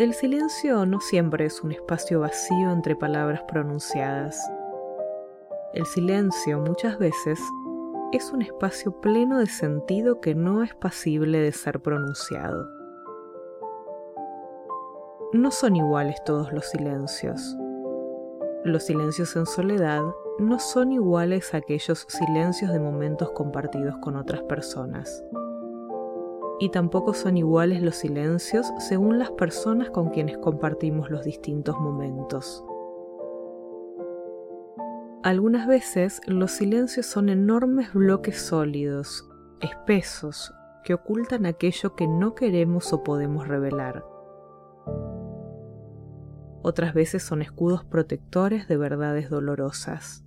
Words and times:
El 0.00 0.14
silencio 0.14 0.86
no 0.86 0.98
siempre 0.98 1.44
es 1.44 1.62
un 1.62 1.72
espacio 1.72 2.20
vacío 2.20 2.72
entre 2.72 2.96
palabras 2.96 3.42
pronunciadas. 3.46 4.40
El 5.74 5.84
silencio 5.84 6.58
muchas 6.58 6.98
veces 6.98 7.38
es 8.10 8.32
un 8.32 8.40
espacio 8.40 8.98
pleno 9.02 9.40
de 9.40 9.46
sentido 9.46 10.22
que 10.22 10.34
no 10.34 10.62
es 10.62 10.74
pasible 10.74 11.40
de 11.40 11.52
ser 11.52 11.80
pronunciado. 11.80 12.66
No 15.34 15.50
son 15.50 15.76
iguales 15.76 16.16
todos 16.24 16.50
los 16.50 16.70
silencios. 16.70 17.54
Los 18.64 18.86
silencios 18.86 19.36
en 19.36 19.44
soledad 19.44 20.02
no 20.38 20.58
son 20.60 20.92
iguales 20.92 21.52
a 21.52 21.58
aquellos 21.58 22.06
silencios 22.08 22.72
de 22.72 22.80
momentos 22.80 23.32
compartidos 23.32 23.98
con 23.98 24.16
otras 24.16 24.40
personas. 24.44 25.22
Y 26.60 26.68
tampoco 26.68 27.14
son 27.14 27.38
iguales 27.38 27.82
los 27.82 27.96
silencios 27.96 28.70
según 28.78 29.18
las 29.18 29.30
personas 29.30 29.90
con 29.90 30.10
quienes 30.10 30.36
compartimos 30.38 31.10
los 31.10 31.24
distintos 31.24 31.80
momentos. 31.80 32.64
Algunas 35.22 35.66
veces 35.66 36.20
los 36.26 36.50
silencios 36.50 37.06
son 37.06 37.28
enormes 37.28 37.92
bloques 37.92 38.40
sólidos, 38.40 39.28
espesos, 39.60 40.54
que 40.84 40.94
ocultan 40.94 41.46
aquello 41.46 41.94
que 41.94 42.06
no 42.08 42.34
queremos 42.34 42.92
o 42.92 43.02
podemos 43.02 43.46
revelar. 43.48 44.04
Otras 46.62 46.92
veces 46.94 47.22
son 47.22 47.42
escudos 47.42 47.84
protectores 47.84 48.68
de 48.68 48.76
verdades 48.76 49.30
dolorosas. 49.30 50.24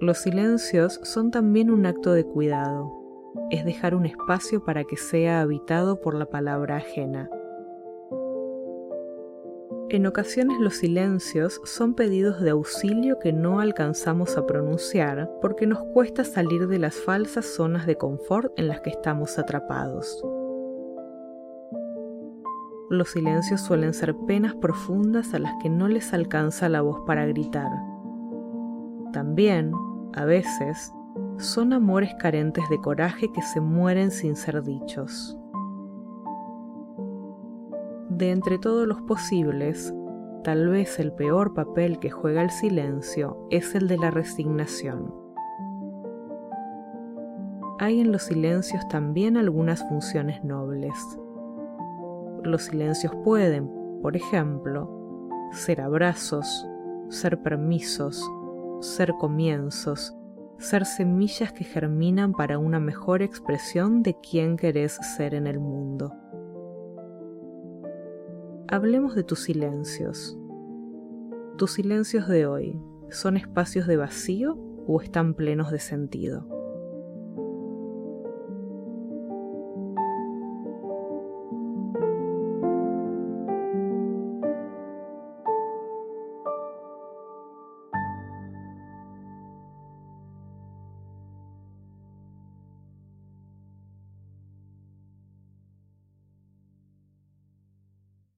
Los 0.00 0.18
silencios 0.18 1.00
son 1.04 1.30
también 1.30 1.70
un 1.70 1.86
acto 1.86 2.12
de 2.12 2.24
cuidado, 2.24 3.01
es 3.50 3.64
dejar 3.64 3.94
un 3.94 4.06
espacio 4.06 4.64
para 4.64 4.84
que 4.84 4.96
sea 4.96 5.40
habitado 5.40 6.00
por 6.00 6.14
la 6.14 6.26
palabra 6.26 6.76
ajena. 6.76 7.28
En 9.92 10.06
ocasiones 10.06 10.58
los 10.58 10.76
silencios 10.76 11.60
son 11.64 11.92
pedidos 11.92 12.40
de 12.40 12.48
auxilio 12.48 13.18
que 13.18 13.32
no 13.34 13.60
alcanzamos 13.60 14.38
a 14.38 14.46
pronunciar 14.46 15.30
porque 15.42 15.66
nos 15.66 15.82
cuesta 15.92 16.24
salir 16.24 16.66
de 16.66 16.78
las 16.78 16.94
falsas 16.94 17.44
zonas 17.44 17.84
de 17.84 17.96
confort 17.96 18.58
en 18.58 18.68
las 18.68 18.80
que 18.80 18.88
estamos 18.88 19.38
atrapados. 19.38 20.24
Los 22.88 23.10
silencios 23.10 23.60
suelen 23.60 23.92
ser 23.92 24.14
penas 24.26 24.54
profundas 24.54 25.34
a 25.34 25.38
las 25.38 25.52
que 25.62 25.68
no 25.68 25.88
les 25.88 26.14
alcanza 26.14 26.70
la 26.70 26.80
voz 26.80 27.02
para 27.06 27.26
gritar. 27.26 27.70
También, 29.12 29.72
a 30.14 30.24
veces, 30.24 30.90
son 31.38 31.72
amores 31.72 32.14
carentes 32.18 32.68
de 32.70 32.78
coraje 32.78 33.30
que 33.32 33.42
se 33.42 33.60
mueren 33.60 34.10
sin 34.10 34.36
ser 34.36 34.62
dichos 34.62 35.38
de 38.22 38.30
entre 38.30 38.58
todos 38.58 38.86
los 38.86 39.00
posibles, 39.02 39.94
tal 40.44 40.68
vez 40.68 40.98
el 40.98 41.12
peor 41.12 41.54
papel 41.54 41.98
que 41.98 42.10
juega 42.10 42.42
el 42.42 42.50
silencio 42.50 43.46
es 43.50 43.74
el 43.74 43.88
de 43.88 43.98
la 43.98 44.10
resignación. 44.10 45.14
Hay 47.78 48.00
en 48.00 48.12
los 48.12 48.22
silencios 48.22 48.86
también 48.88 49.36
algunas 49.36 49.82
funciones 49.88 50.44
nobles. 50.44 50.94
Los 52.44 52.62
silencios 52.62 53.12
pueden, 53.24 53.70
por 54.02 54.16
ejemplo, 54.16 55.28
ser 55.50 55.80
abrazos, 55.80 56.66
ser 57.08 57.42
permisos, 57.42 58.24
ser 58.80 59.14
comienzos, 59.18 60.16
ser 60.62 60.86
semillas 60.86 61.52
que 61.52 61.64
germinan 61.64 62.32
para 62.32 62.58
una 62.58 62.80
mejor 62.80 63.22
expresión 63.22 64.02
de 64.02 64.16
quién 64.20 64.56
querés 64.56 64.98
ser 65.16 65.34
en 65.34 65.46
el 65.46 65.58
mundo 65.58 66.12
hablemos 68.72 69.14
de 69.14 69.22
tus 69.22 69.40
silencios. 69.40 70.38
¿Tus 71.58 71.72
silencios 71.72 72.26
de 72.26 72.46
hoy 72.46 72.80
son 73.10 73.36
espacios 73.36 73.86
de 73.86 73.98
vacío 73.98 74.56
o 74.86 75.02
están 75.02 75.34
plenos 75.34 75.70
de 75.70 75.78
sentido? 75.78 76.61